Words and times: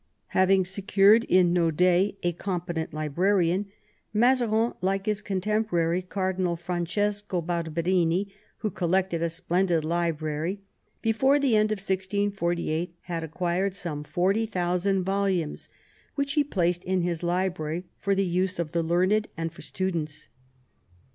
Having 0.29 0.65
secured 0.65 1.25
in 1.25 1.53
Naud^ 1.53 2.15
a 2.23 2.31
competent 2.33 2.91
librarian, 2.91 3.67
Mazarin, 4.11 4.73
like 4.81 5.05
his 5.05 5.21
contemporary 5.21 6.01
Cardinal 6.01 6.55
Francesco 6.55 7.39
Barberini, 7.39 8.33
who 8.57 8.71
collected 8.71 9.21
a 9.21 9.29
splendid 9.29 9.85
library, 9.85 10.61
before 11.03 11.37
the 11.37 11.55
end 11.55 11.71
of 11.71 11.77
1648 11.77 12.95
had 13.01 13.23
acquired 13.23 13.75
some 13.75 14.03
40,000 14.03 15.03
volumes, 15.03 15.69
which 16.15 16.33
he 16.33 16.43
placed 16.43 16.83
in 16.83 17.03
his 17.03 17.21
library 17.21 17.83
for 17.99 18.15
the 18.15 18.25
use 18.25 18.57
of 18.57 18.71
the 18.71 18.81
learned 18.81 19.27
and 19.37 19.51
for 19.53 19.61
students. 19.61 20.29